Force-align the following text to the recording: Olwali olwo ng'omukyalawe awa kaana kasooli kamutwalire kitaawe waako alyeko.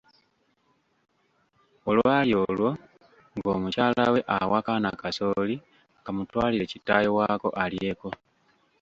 Olwali 1.89 2.31
olwo 2.43 2.71
ng'omukyalawe 3.37 4.19
awa 4.37 4.59
kaana 4.65 4.89
kasooli 5.01 5.55
kamutwalire 6.03 6.65
kitaawe 6.71 7.09
waako 7.17 7.49
alyeko. 7.63 8.09